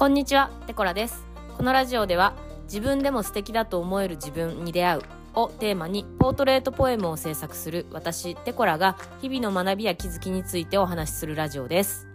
[0.00, 1.26] こんにちは、テコラです。
[1.58, 5.02] このラジオでは自分でも素敵だと思える自分に出会う
[5.34, 12.08] をテーマにポートレートポエムを制作する私、テコラが日々の学びや気づきについてお話しするラジオです。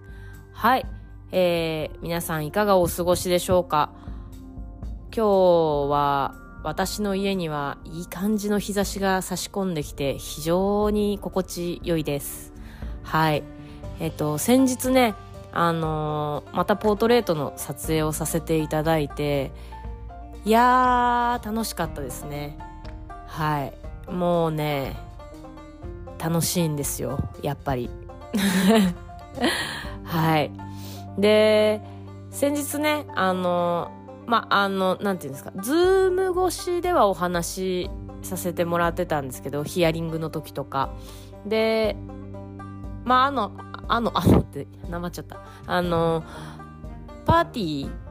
[0.52, 0.88] はい。
[1.32, 3.92] えー、皆さんいかがお過ごしでしょうか？
[5.16, 6.34] 今日は
[6.64, 12.52] 私の家にはいい感じの日差しが差し込んできて非常に心地よいです。
[13.04, 13.44] はい。
[14.00, 15.14] えっ、と、先日ね、
[15.56, 19.52] あのーまたポートレートの撮影をさせていただいて、
[20.44, 22.58] いやー、楽しかったですね。
[23.26, 24.12] はい。
[24.12, 24.96] もうね、
[26.20, 27.90] 楽しいんですよ、やっぱり。
[30.04, 30.52] はい。
[31.18, 31.82] で、
[32.32, 33.92] 先日ね、あの
[34.28, 37.90] ま、あの、なんていうんですか、ズーム越しではお話し
[38.24, 40.90] させてもらってたんですけど、ヒアリングの時とか。
[41.46, 41.96] で、
[43.06, 43.52] まあ、あの、
[43.88, 45.40] あの、あのって、なまっちゃった。
[45.66, 46.24] あの、
[47.26, 48.06] パーティー、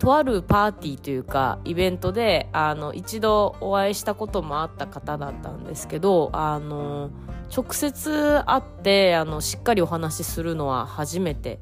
[0.00, 7.10] とあるパーティーというか、イベントで、あの、一度お会いしたこともあった方だったんですけど、あの、
[7.54, 11.60] 直接会って、あの、しっかりお話しするのは初めて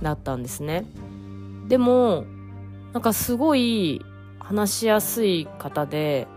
[0.00, 0.86] だったんですね。
[1.66, 2.24] でも、
[2.92, 4.00] なんかすごい
[4.38, 6.28] 話しやすい方で、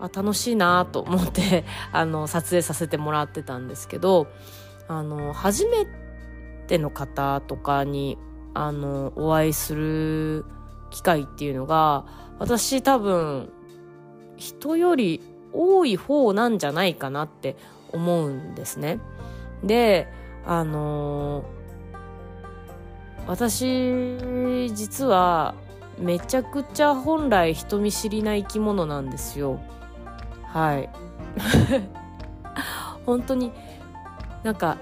[0.00, 4.26] あ楽しいなと思って あの撮影させてもらってたんですけど
[4.88, 5.86] あの初め
[6.66, 8.18] ての方とかに
[8.54, 10.44] あのお会いする
[10.90, 12.04] 機会っていうのが
[12.38, 13.52] 私多分
[14.36, 15.20] 人より
[15.52, 17.56] 多い方なんじゃないかなって
[17.92, 18.98] 思うんですね。
[19.62, 20.08] で
[20.46, 21.44] あの
[23.26, 25.54] 私実は
[25.98, 29.60] めちゃくちゃ本来人見知りな生き物なんですよ。
[30.52, 30.90] はい。
[33.06, 33.52] 本当に
[34.42, 34.76] なんか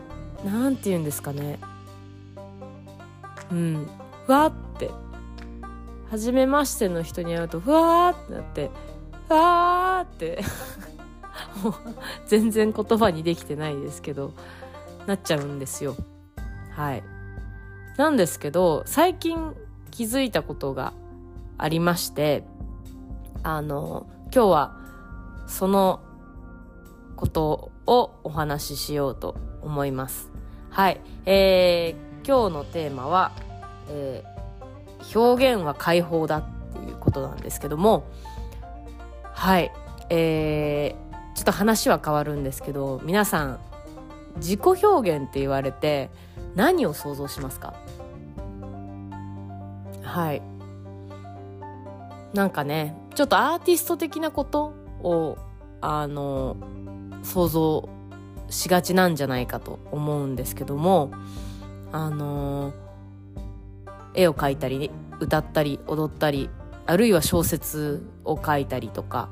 [0.44, 1.58] なんて言うんですかね。
[3.50, 3.88] うん。
[4.26, 4.90] ふわって
[6.10, 8.70] 初めましての人に会うとふわーってなって
[9.28, 10.42] ふわーって
[11.62, 11.74] もう
[12.26, 14.32] 全然言葉にできてないですけど
[15.06, 15.96] なっちゃうんですよ。
[16.72, 17.02] はい。
[17.96, 19.54] なんですけど最近
[19.90, 20.92] 気づいたことが
[21.56, 22.44] ありまして
[23.42, 24.76] あの今日は
[25.48, 26.00] その
[27.16, 30.30] ことをお話ししようと思います。
[30.70, 31.00] はい。
[31.26, 33.32] えー、今日のテーマは、
[33.88, 38.04] えー、表現は解放だっていうことなんですけども、
[39.32, 39.72] はい。
[40.10, 43.58] えー、ちょっと話は変わるんですけど、皆さん、
[44.36, 46.10] 自己表現って言われて
[46.54, 47.74] 何を想像しますか？
[50.02, 50.42] はい。
[52.32, 54.77] なんかね、ちょっとアーティスト的なこと？
[55.02, 55.36] を、
[55.80, 56.56] あの、
[57.22, 57.88] 想像
[58.48, 61.10] しがちなんじゃないかと思うんですけども、
[61.92, 62.72] あの、
[64.14, 66.50] 絵を描いたり、歌ったり、踊ったり、
[66.86, 69.28] あるいは小説を書いたりとか、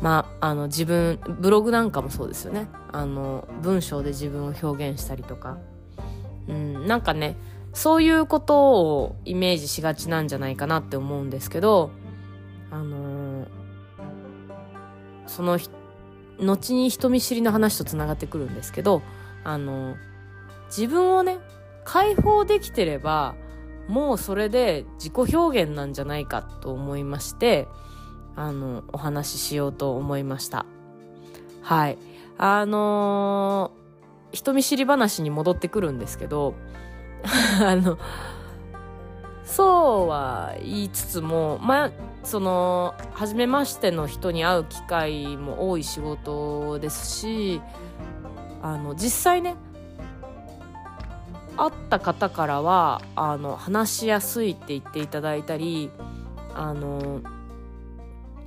[0.00, 2.68] まあ、あの、自分、ブログなんかもそうですよね。
[2.90, 5.58] あの、文章で自分を表現したりとか。
[6.48, 7.36] うん、なんかね、
[7.72, 11.90] そういうことをイメージしがちなんじゃないかなって思うんですけど、
[12.70, 13.19] あの
[15.40, 15.58] その
[16.38, 19.02] 後に人見知りの話とつながってくるんですけど、
[19.42, 19.96] あの
[20.66, 21.38] 自分をね、
[21.84, 23.34] 解放できてれば、
[23.88, 27.68] もうそれで自己表現なんじゃないかと思いまして、
[28.36, 30.66] あの、お話ししようと思いました。
[31.62, 31.98] はい。
[32.38, 33.80] あのー
[34.32, 36.54] 人見知り話に戻ってくるんですけど、
[37.62, 37.98] あの、
[39.44, 41.90] そうは言いつつも、まあ、
[42.24, 47.60] その、初めましての人に会う機会も多い仕事ですし、
[48.62, 49.56] あの、実際ね、
[51.56, 55.90] 会った方からは、あの、話しやすいって言っていただいたり、
[56.54, 57.20] あの、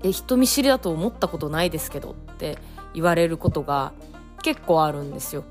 [0.04, 2.58] え、人見知りだと思ったことないですけどって
[2.94, 3.94] 言われることが
[4.44, 5.44] 結構あるんですよ。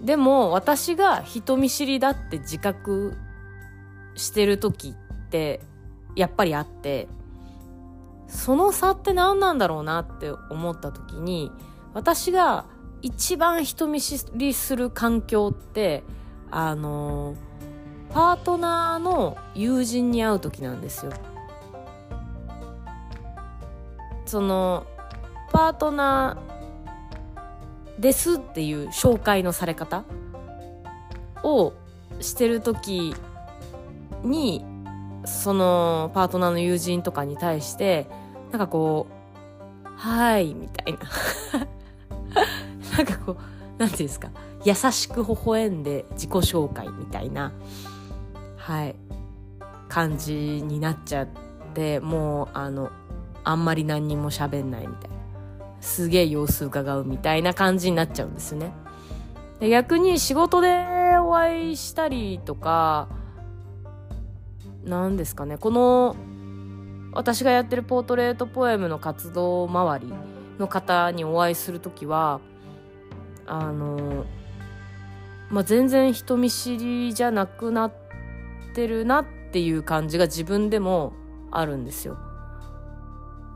[0.00, 3.16] でも私が人見知りだって自覚
[4.16, 5.60] してる時って
[6.16, 7.08] やっぱりあって
[8.26, 11.52] その差って何なんだろうなって思った時に
[11.94, 12.64] 私が
[13.02, 16.02] 一番人見知りする環境って
[16.50, 17.34] あの
[18.10, 21.12] パートナーの友人に会う時なんですよ。
[24.26, 24.86] その
[25.50, 30.04] パートナーですっていう紹介のされ方
[31.42, 31.74] を
[32.20, 33.14] してる時
[34.22, 34.64] に
[35.24, 38.06] そのパートナーの友人とかに対して
[38.50, 39.06] なんかこ
[39.84, 40.98] う「はい」みたいな。
[42.96, 44.28] なんかこうなんていうんですか。
[44.64, 47.52] 優しく微笑んで自己紹介みたいな
[48.56, 48.94] はい
[49.88, 51.28] 感じになっちゃっ
[51.74, 52.90] てもうあの
[53.42, 55.16] あんまり何にも喋んないみたいな。
[55.80, 58.72] すげえ様子伺うみたいな感じになっちゃうんですね。
[59.58, 60.86] で逆に仕事で
[61.18, 63.08] お会いしたりとか
[64.84, 66.16] 何ですかねこの
[67.12, 70.12] 私がやってるポートレートポエムの活動周り
[70.58, 72.40] の方にお会いする時は
[73.46, 74.24] あの、
[75.50, 77.92] まあ、全然人見知りじゃなくなっ
[78.74, 81.12] てるなっていう感じが自分でも
[81.50, 82.16] あるんですよ。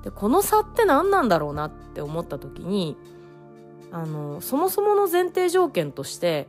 [0.05, 2.97] でこの差って何なんだろうなって思った時に
[3.91, 6.49] あのそもそもの前提条件として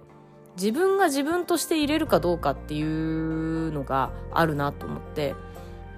[0.57, 5.35] 自分が自分として入れるかどうかっていうのがあるなと思って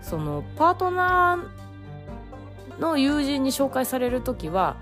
[0.01, 4.75] そのパートナーの友人に紹介される時は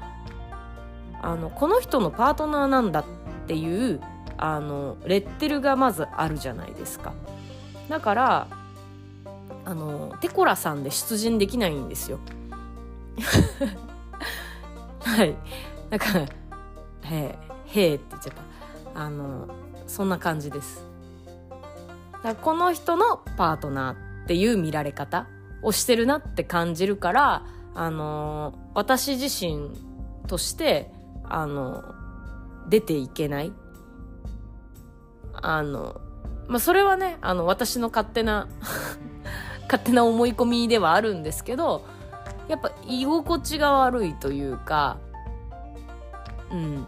[1.21, 3.05] あのこの人のパートナーなんだっ
[3.47, 4.01] ていう
[4.37, 7.13] あのレッテルがまずあるじゃないですか。
[7.89, 8.47] だから
[9.65, 12.19] あのテコラさんで出陣できないんですよ。
[15.01, 15.35] はい。
[15.89, 16.27] だか「へ
[17.11, 18.33] えへえ」って言っちゃっ
[18.93, 19.01] た。
[19.01, 19.47] あの
[19.87, 20.85] そんな感じです
[22.23, 25.27] だこの人のパートナーっていう見られ方
[25.61, 29.71] をしてるなって感じるからあの私自身
[30.27, 30.91] として
[31.29, 31.83] あの、
[32.69, 33.51] 出ていけない。
[35.33, 36.01] あの、
[36.47, 38.47] まあ、それはね、あの、私の勝手な
[39.63, 41.85] 勝手な思い込みではあるんですけど、
[42.47, 44.97] やっぱ居心地が悪いというか、
[46.51, 46.87] うん。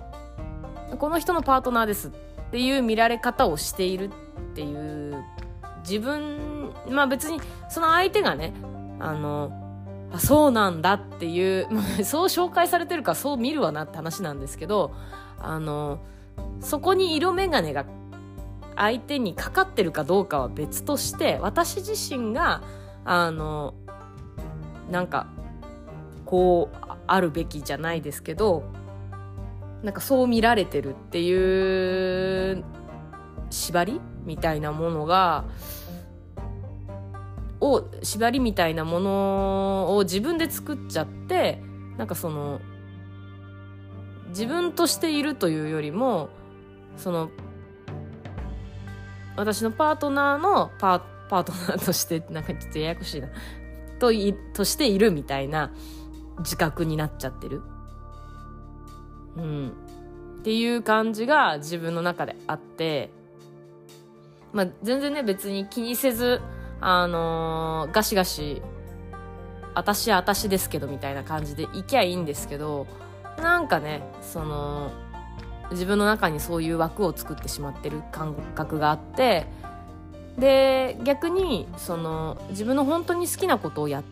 [0.98, 2.12] この人のパートナーですっ
[2.50, 4.12] っていう見られ方をしているっ
[4.56, 5.24] ていう、
[5.82, 8.54] 自分、まあ別に、その相手がね、
[9.00, 9.52] あの、
[10.12, 11.68] あそうなんだっていう
[12.04, 14.92] そう紹介されてるからそう見るわなって話なんですけど
[15.38, 16.00] あの
[16.62, 17.86] そこに色眼鏡が
[18.76, 22.64] 相手にかかってるかどうかは別として私自身が
[23.06, 23.74] あの
[24.90, 25.28] なんか
[26.26, 28.64] こうあるべきじゃないですけど
[29.84, 32.64] なんかそう見られてるっていう
[33.50, 35.46] 縛りみたいなものが
[37.62, 41.62] を縛りみたいなものを自分で作っちゃって
[41.98, 42.60] なんかその
[44.30, 46.30] 自分としているというよりも
[46.96, 47.30] その
[49.36, 53.30] 私のパートナーのパパートナーとしてなんかちょっとややこしいな
[54.00, 55.72] といとしているみたいな
[56.40, 57.62] 自覚になっちゃってる。
[59.40, 59.74] うん。
[60.40, 63.10] っていう感じが自分の中であって、
[64.54, 66.42] まあ全然ね別に気にせず
[66.82, 68.62] あのー、ガシガシ、
[69.76, 72.88] 私は私ですけどみたいな感じで行きゃいいんですけど、
[73.42, 74.92] なんかね、その、
[75.72, 79.46] 自分の中にそういう枠を作ってしまってる感覚があって、
[80.38, 84.04] で、逆に、その、自分の本当に好きなことをやっ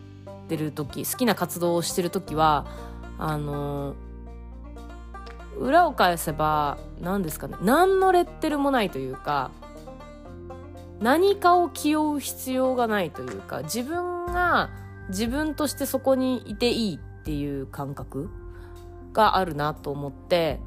[0.48, 2.66] てる時、好きな活動をしてる時は、
[3.18, 3.94] あの
[5.58, 9.50] 裏を返せば、何ですかね、何のレッテルもないというか、
[11.00, 14.70] 何かを気負う必要がないというか自分が
[15.08, 18.30] 自分としてそこにいていいっていう感覚
[19.12, 20.60] があるなと思って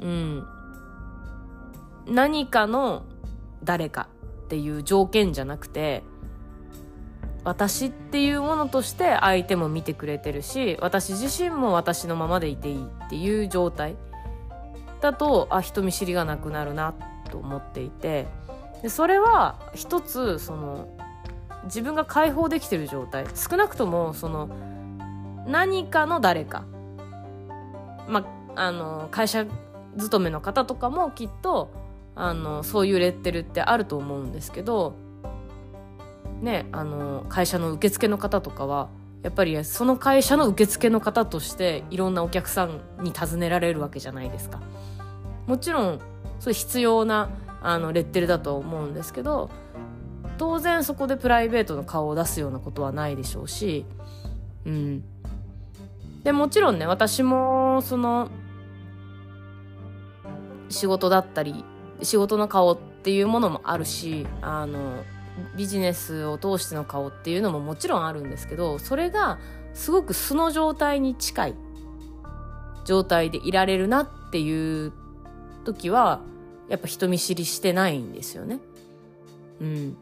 [0.00, 0.46] うん。
[2.06, 3.04] 何かの
[3.64, 4.08] 誰か
[4.44, 6.04] っていう条件じゃなくて
[7.46, 13.94] 私っていうものとして相手も見てくれてるし私自身も私のままでいていいっていう状態。
[15.00, 16.92] だとあ人見知りがなくなるな
[17.30, 18.26] と思っていて。
[18.82, 20.88] でそれは一つその
[21.64, 23.26] 自分が解放できてる状態。
[23.36, 24.48] 少なくともその
[25.46, 26.64] 何かの誰か。
[28.08, 28.26] ま
[28.56, 29.46] ああの会社
[29.96, 31.70] 勤めの方とかもきっと
[32.16, 35.05] あのそういうレッテルってあると思うんですけど
[36.40, 38.88] ねあの会社の受付の方とかは
[39.22, 44.60] やっぱりその会社の受付の方としていろんなお客さんに尋ねられるわけじゃないですか。
[45.46, 46.00] もちろん
[46.38, 47.30] そういう必要な
[47.62, 49.50] あのレッテルだと思うんですけど
[50.38, 53.84] 当然そこでプライベートの顔を出すようなことはないでしょうし
[54.64, 55.04] うん
[56.22, 58.28] でもちろんね私もその
[60.68, 61.64] 仕事だったり
[62.02, 65.04] 仕事の顔っていうものもあるしあの
[65.56, 69.38] ビジネスを通しての顔っていうのももちろんあるんですけどそれが
[69.74, 71.54] すごく素の状態に近い
[72.84, 74.92] 状態でいられるなっていう
[75.64, 76.22] 時は
[76.68, 78.60] やっぱ人見知りしてないんですよね。
[79.60, 79.96] うん。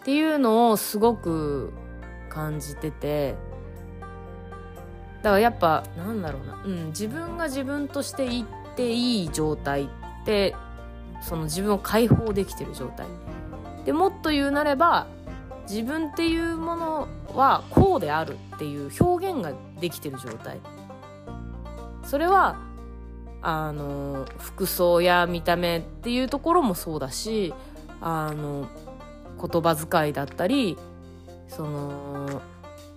[0.00, 1.72] っていうのをすごく
[2.30, 3.34] 感じてて、
[5.22, 9.88] だからやっぱ、なんだろうな、うん、自分が自分としていっていい状態っ
[10.24, 10.54] て、
[11.20, 13.06] その自分を解放できてる状態。
[13.88, 15.06] でもっと言うなれば
[15.66, 20.60] 自分っていうものはこうであるっていう表現ができてる状態。
[22.04, 22.58] それは
[23.40, 27.54] あの服装や見た目っていうところもそうだし
[28.02, 28.68] あの
[29.40, 30.76] 言葉遣いだったり
[31.46, 32.42] その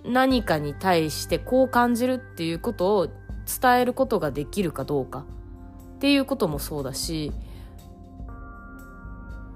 [0.04, 5.24] 何かに対してこう感じるっていうことを伝えることができるかどうか
[5.96, 7.32] っていうこともそうだし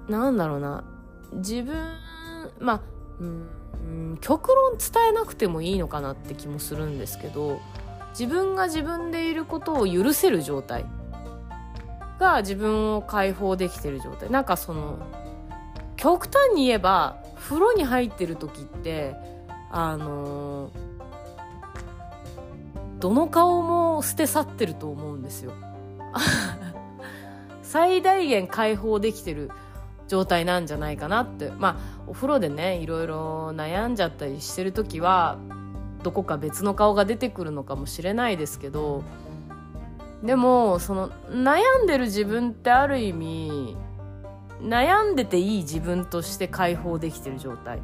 [0.08, 0.95] なんだろうな。
[1.32, 1.74] 自分
[2.58, 2.80] まあ
[3.20, 7.60] うん極論伝えなくてもいいのかなって気もするんですけど
[8.10, 10.86] 自分が自分でいることを許せる状態
[12.18, 14.30] が自分を解放できてる状態。
[14.30, 14.98] なんかその
[15.96, 19.14] 極端に言えば風呂に入ってる時って
[19.70, 20.70] あの、
[22.98, 25.52] どの顔も捨て去ってると思うんですよ。
[27.62, 29.50] 最大限解放できてる
[30.08, 31.50] 状態なんじゃないかなって。
[31.58, 35.38] まあお風呂でねいろいろ悩んじゃったりしてる時は
[36.02, 39.02] どこか別の顔が出てくるのかもしれないですけど
[40.22, 43.76] でもその悩んでる自分ってある意味
[44.62, 47.80] 悩んでていい自分として解放できてる状態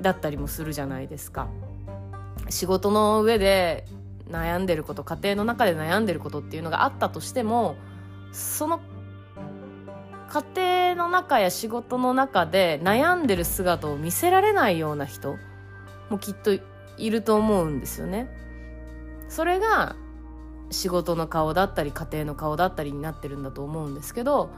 [0.00, 1.48] だったりもするじゃないですか。
[2.50, 3.84] 仕事の上で
[4.30, 7.76] 悩んでること家庭の中で悩んでることっていうのがあったとしても
[8.32, 8.80] その
[10.30, 15.36] 家庭の中や仕事の中で悩んでる姿を見せられないような人
[16.10, 18.28] もきっといると思うんですよね。
[19.28, 19.96] それが
[20.70, 24.50] 仕事の顔だったり家庭の顔だったりになってるんだと思うんですけど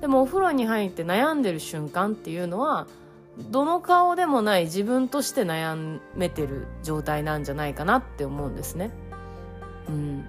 [0.00, 2.86] でもお風呂に入って悩んでる瞬間っていうのは
[3.50, 8.90] どの顔でもない自分として悩めてる状態なんじゃないかなって思うんですね。
[9.88, 10.26] うん、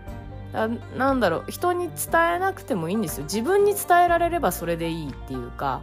[0.51, 3.23] なんだろう人に伝えなくてもいいんですよ。
[3.25, 5.81] 自分に伝えられればそれでいいっていうか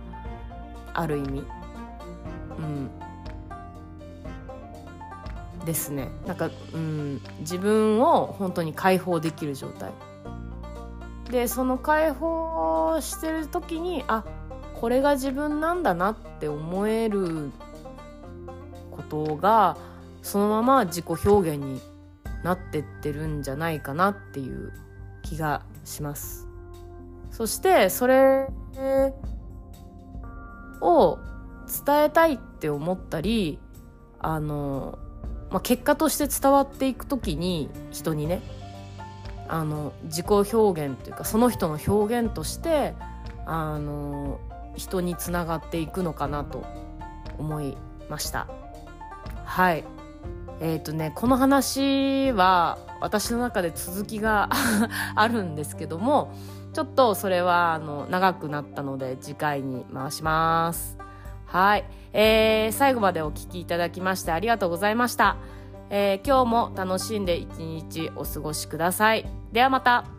[0.93, 1.45] ある意味。
[2.59, 2.91] うん。
[5.65, 6.11] ですね。
[6.27, 9.93] なんか、うん、自分を本当に解放できる状態。
[11.31, 14.25] でその解放してる時にあ
[14.75, 17.51] これが自分なんだなって思える
[18.91, 19.77] ことが
[20.23, 21.81] そのまま自己表現に
[22.47, 24.73] なってってるんじゃないかなっていう
[25.23, 26.47] 気がします。
[27.33, 28.47] そしてそれ
[30.81, 31.19] を
[31.85, 33.59] 伝えたいって思ったり
[34.21, 34.97] あの、
[35.51, 38.43] まあ、結果として伝わっていく時に人にね
[39.49, 42.95] あの自己表現というかその人の表現として
[43.45, 44.41] あの
[44.77, 46.65] 人につながっていくのかなと
[47.39, 47.77] 思い
[48.09, 48.47] ました
[49.45, 49.96] はい
[50.61, 54.49] えっ、ー、とねこの話は私の中で続きが
[55.15, 56.33] あるんですけども
[56.73, 60.99] ちょっとそれはあの長くなったので次回に回します。
[61.47, 65.37] はい、えー、最後までお聴きいただきましてありがとうございました、
[65.91, 69.27] えー、今日も楽しんで一日お過ごしください。
[69.53, 70.16] ではまた。